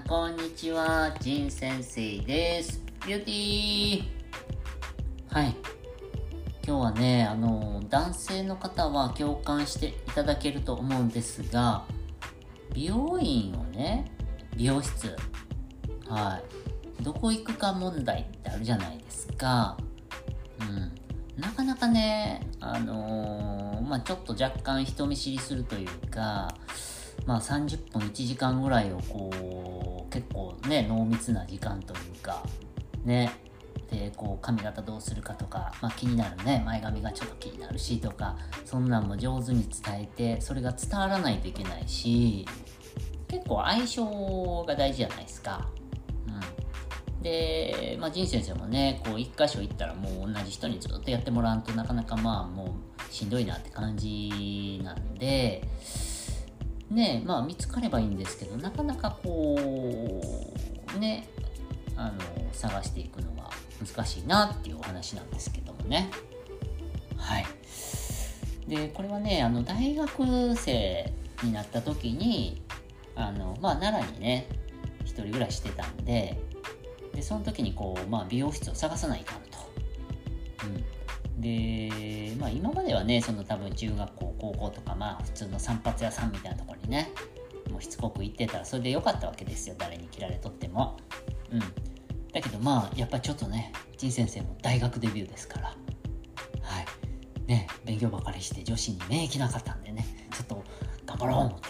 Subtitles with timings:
[0.00, 1.10] んこんにちは。
[1.20, 2.82] ジン先生です。
[3.06, 5.34] ビューティー。
[5.34, 5.56] はい。
[6.66, 11.84] 今日はねあの男性の方は共感していただけると思うんですが
[12.74, 14.12] 美容院をね
[14.54, 15.16] 美容室。
[16.08, 16.42] は
[17.00, 17.02] い。
[17.02, 19.78] どこ行くか問題ってあるじゃないですか。
[20.60, 21.40] うん。
[21.40, 26.54] なかなかねあのー、まあちょっと若干人見知りするというか
[27.26, 29.75] まあ、30分1時間ぐらいをこう
[30.10, 32.42] 結構ね濃密な時間というか
[33.04, 33.32] ね
[33.90, 42.46] でこう髪型どうするかとか、まあ、気になるね前髪がちょっと気になるしとかそんなんも上手に伝えてそれが伝わらないといけないし
[43.28, 45.68] 結構相性が大事じゃないですか。
[46.28, 55.62] うん、で、まあ、仁先生もねこう一箇所行ったらもう同じ人にずっとやってもらうとなかなかまあもうしんどいなって感じなんで。
[56.90, 59.56] ねまあ見つかればいいんですけどなかなかこ
[60.96, 61.28] うね
[61.96, 62.20] あの
[62.52, 63.50] 探していくのが
[63.84, 66.10] 難しいなっていうお話なんですけどもね。
[67.16, 67.46] はい。
[68.68, 72.62] でこれはねあの大学生になった時に
[73.14, 74.48] あのまあ奈良にね
[75.04, 76.38] 一人暮らししてたんで
[77.14, 79.38] でその時にこう、まあ、美容室を探さないかん、
[81.36, 87.10] で、まあ、今まではねその多分中学校高校とかまあ普通の散髪屋さんみたいなところにね
[87.70, 90.96] もうしつこく行ってたらそれでよかったわけですよ誰に切られとっても。
[91.50, 91.60] うん。
[92.32, 95.68] だけどまあやっぱちょっとね陳先生も大学デビューですから。
[95.68, 95.74] は
[96.80, 96.86] い。
[97.46, 100.64] ね勉強ばかりして女子に免疫なかったんでねちょっと
[101.04, 101.68] 頑張ろう思って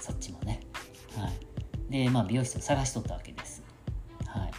[0.00, 0.60] そっちもね。
[1.16, 1.92] はい。
[1.92, 3.62] でまあ美容室を探しとったわけです。
[4.26, 4.52] はい。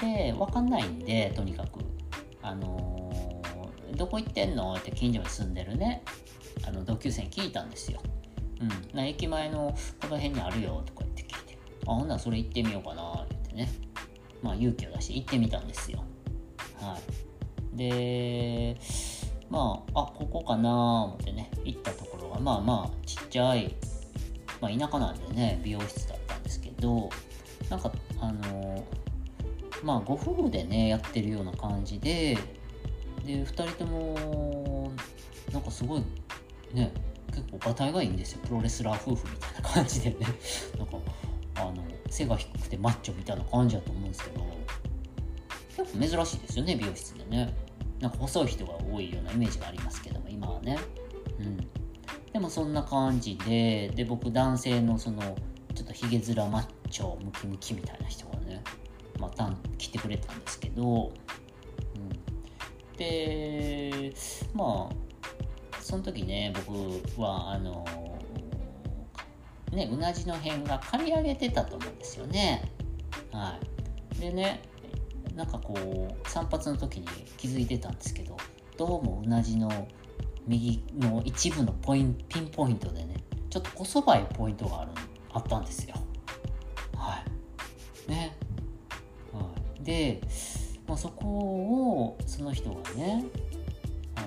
[0.00, 1.80] で分かんないんでとにかく。
[2.42, 2.95] あのー、
[3.96, 4.74] どこ行ってんの？
[4.74, 6.02] って近所に住んでるね。
[6.66, 8.00] あの同級生に聞いたんですよ。
[8.94, 10.82] うん、駅前のこの辺にあるよ。
[10.86, 13.12] とか言って聞いて、あ、ほんならそれ行ってみようかな。
[13.22, 13.68] って言ってね、
[14.42, 16.04] まあ勇気を出して行ってみたんですよ。
[16.80, 16.98] は
[17.74, 17.76] い。
[17.76, 18.78] で、
[19.50, 21.04] まあ、あ、ここかな。
[21.04, 23.76] 思ってね、行ったところが、まあまあ、ちっちゃい、
[24.60, 27.10] まあ田舎なんでね、美容室だったんですけど、
[27.68, 28.84] なんか、あの
[29.84, 32.38] まあご夫婦でね、やってるような感じで、
[33.26, 34.92] で、2人とも、
[35.52, 36.02] なんかすごい
[36.72, 36.92] ね
[37.28, 38.40] 結構がたいがいいんですよ。
[38.46, 40.16] プロレスラー夫婦みたいな感じでね。
[40.78, 40.96] なんか
[41.56, 44.46] あの背が低くてマッチョみたいな感じだと思うんですけど。
[45.76, 47.54] 結構珍しいですよね美容室でね。
[48.00, 50.78] なんか細い人が多いようなイメージがありますけども今はね。
[51.38, 51.56] うん。
[52.32, 55.22] でもそんな感じでで僕男性のその
[55.74, 58.62] ちょっとヒゲ面マッチョムキムキみたいな人がね
[59.18, 61.12] また来てくれたんですけど、
[62.96, 64.12] で
[64.54, 67.84] まあその時ね僕はあの
[69.72, 72.70] ねうなじの辺が刈り上げてたと思うんですよね。
[73.32, 73.58] は
[74.16, 74.20] い。
[74.20, 74.62] でね
[75.34, 75.74] なんかこ
[76.24, 77.06] う散髪の時に
[77.36, 78.36] 気づいてたんですけど
[78.78, 79.88] どうもうなじの
[80.46, 83.16] 右の一部のポインピンポイントでね
[83.50, 84.92] ちょっとこそばいポイントがある
[85.32, 85.94] あったんですよ。
[86.96, 87.22] は
[88.08, 88.10] い。
[88.10, 88.36] ね、
[89.32, 90.20] はい、で、
[90.86, 93.24] まあ、そこをその人がね
[94.14, 94.26] あの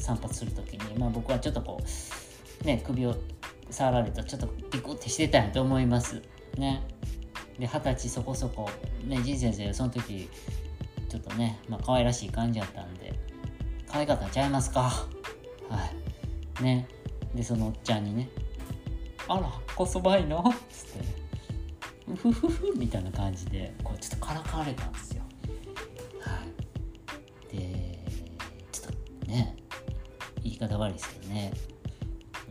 [0.00, 1.80] 散髪する時に、まあ、僕はちょっとこ
[2.62, 3.16] うね首を
[3.70, 6.22] 触られるとちょっとピクってしてたんやと思います。
[6.56, 6.82] ね。
[7.58, 8.70] で二十歳そこそこ
[9.04, 10.28] ね仁先生その時
[11.08, 13.12] ちょっとねまあ可愛らしい感じやったんで
[13.88, 14.82] 可愛かったんちゃいますか？
[14.82, 15.08] は
[16.60, 16.62] い。
[16.62, 16.86] ね。
[17.34, 18.28] でそのおっちゃんにね
[19.28, 21.14] 「あらこそばいの?」っつってね
[22.08, 25.22] 「うふふふ」みたいな感じでこうちょっとからかわれたんですよ。
[26.20, 26.42] は
[27.52, 27.56] い。
[27.56, 28.04] で
[28.72, 29.56] ちょっとね
[30.42, 31.52] 言い方悪いですけどね。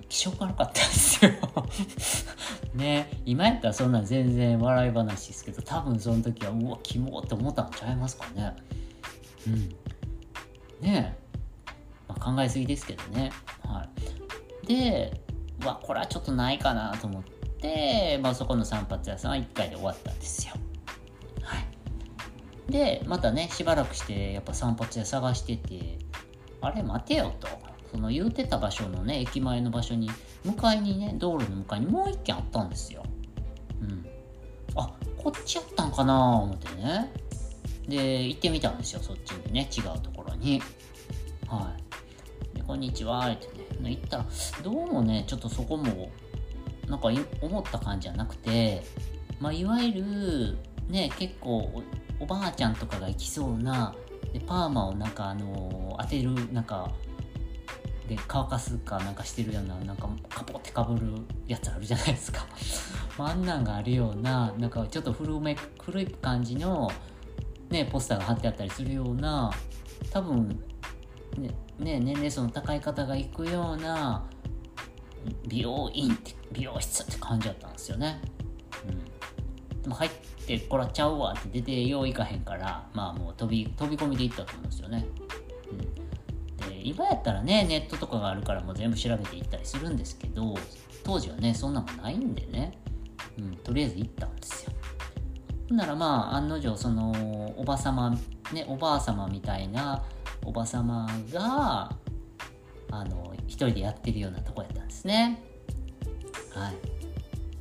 [0.09, 1.31] 気色悪かったんですよ。
[2.75, 3.09] ね。
[3.25, 8.55] 今やったらそんな全然笑い話ですけど多分その時はうわキモって思ったんちゃいますかね。
[9.47, 9.75] うん。
[10.81, 11.17] ね。
[12.07, 13.31] まあ、考えすぎですけどね。
[13.63, 13.87] は
[14.63, 14.67] い。
[14.67, 15.21] で
[15.63, 17.31] わこれはちょっとないかなと思って、
[18.21, 20.53] まあ、そこの散髪屋さんは1回で終わったんですよ。
[21.41, 22.71] はい。
[22.71, 25.99] でまたねしばらくしてやっぱ散髪屋探してて
[26.61, 27.47] あれ待てよと。
[27.91, 30.09] その言うてた場所のね駅前の場所に
[30.43, 33.03] 向かいにね道路の向かいにもう一軒あったんですよ。
[33.81, 34.05] うん。
[34.75, 37.11] あこっちやったんかな思ってね。
[37.87, 40.61] で行ってみたんですよそっちにね違うところに。
[41.47, 41.73] は
[42.53, 42.57] い。
[42.57, 43.47] でこんにちはって
[43.79, 43.91] ね。
[43.91, 44.25] 行ったら
[44.63, 46.09] どうもねちょっとそこも
[46.87, 47.09] なんか
[47.41, 48.83] 思った感じじゃなくて
[49.39, 50.57] まあいわゆる
[50.89, 51.83] ね結構
[52.19, 53.93] おばあちゃんとかが行きそうな
[54.33, 56.91] でパーマをなんかあの、当てるなんか
[58.07, 61.13] で乾かすかなんかしてるようななんかカポってかぶる
[61.47, 62.45] やつあるじゃないですか。
[63.17, 66.91] あんなんがあるようななんかちょっと古め古い感じの、
[67.69, 69.51] ね、ポスターが貼ってあったりするような
[70.11, 70.49] 多分
[71.37, 71.49] ね
[71.79, 74.25] ね年齢層の高い方が行くような
[75.47, 78.21] 美容院って美容室って感じだったんですよね。
[78.87, 80.11] うん、でも入っ
[80.45, 85.05] てこらっちゃうわって出てよう行かへんからまあもう飛び飛び込みで行ったと思うんですよね。
[85.71, 90.55] うん、で今やったらねネットとかがあるからもう全部調べていったりするんですけど
[91.03, 92.79] 当時はねそんなのないんでね、
[93.37, 94.73] うん、とりあえず行ったんですよ。
[95.69, 98.11] ほんならまあ案の定そのおばさま
[98.53, 100.03] ねおばあ様みたいな
[100.43, 101.91] おばさまが
[102.99, 105.41] あの一人でやってるようなとこやったんですね。
[106.53, 106.95] はい。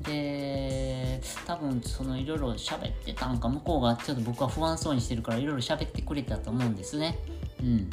[0.04, 7.18] で、多分そのいろいろ喋ってたんか、向こうがちょっと僕は不安そうにしてるからいろいろ喋ってくれたと思うんですね。
[7.60, 7.90] うん。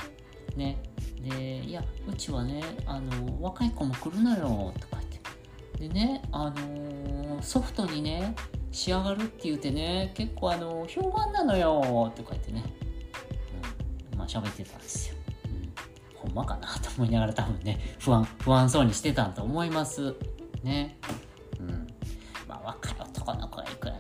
[0.56, 0.78] ね。
[1.22, 5.88] で、いや、うちはね、あの、若い子も来るのよ、とか言って。
[5.88, 8.36] でね、あのー、ソフトにね、
[8.72, 12.64] 仕上がるって言うてね、結構あの、評判なのよ、とか言ってね。
[14.12, 14.18] うん。
[14.20, 15.21] まあ喋ってたんですよ。
[16.34, 20.16] まかなと思いながら多分ね、不安、不安そうにしてたんと思います。
[20.64, 20.98] ね。
[21.60, 21.88] うん。
[22.48, 24.00] まあ若い男の子がいくらな。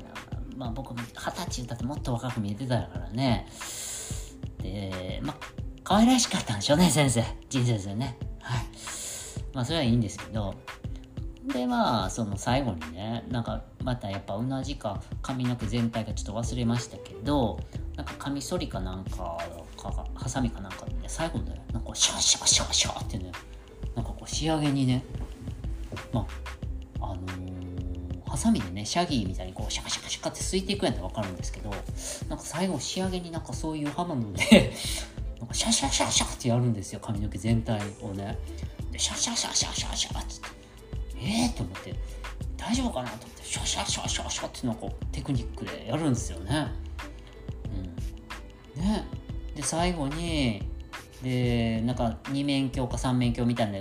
[0.58, 3.48] まあ僕も二十歳だってもっと若く見えてたからね。
[4.62, 5.36] で、まあ
[5.84, 7.24] 可愛らしかったんでしょうね、先生。
[7.50, 8.18] 仁先生ね。
[8.42, 8.66] はい。
[9.54, 10.56] まあそれはいいんですけど。
[11.44, 17.60] でまあその最後にねなんかまたやっぱ同じか髪の毛全体がちょっと忘れましたけど
[17.96, 19.38] なんかカミソリかなんか
[19.78, 23.32] かハサミかなんかでね最後ねなんかシャシャシャシャってね。
[23.96, 25.04] なんかこう仕上げにね。
[26.14, 26.26] ま
[27.02, 31.70] ああのー、ハサミでねシャギーみたいにこうシャカシャカシャカってすいていくやんってわかるんですけど
[32.30, 34.74] なんか最後仕上げになんかそういう刃物で
[35.40, 38.38] なんかシャシャシャシャってやるんですよ髪の毛全体をね。
[38.92, 40.34] でシャシャシャシャシャシャって
[41.18, 41.96] ええー、と思って
[42.58, 46.68] 大丈夫かなと思ってシャシャシャシャシャってなんかテクニックでやるんですよね
[48.82, 49.06] ね。
[49.56, 50.64] で最後に
[51.24, 53.80] でなんか2面鏡か3面鏡みたいな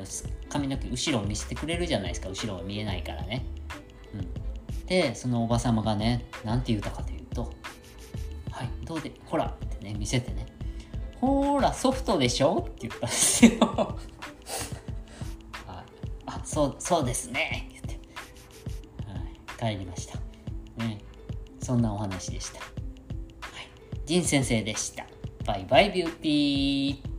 [0.48, 2.28] 髪の毛後ろを見せてくれるじゃないですか。
[2.28, 3.46] 後ろが見えないからね、
[4.14, 7.52] うん、でそのおば様がね何て言うたかというと
[8.50, 10.46] 「はいどうでほら」ってね見せてね
[11.20, 13.98] 「ほらソフトでしょ?」って言ったんですよ。
[16.26, 17.68] あそうそうですね。
[17.70, 17.98] 言って、
[19.60, 20.18] はい、帰りました。
[20.76, 21.00] ね。
[21.62, 22.60] そんなお話でした。
[24.10, 25.06] 仁先生でした。
[25.46, 27.09] バイバイビューティー。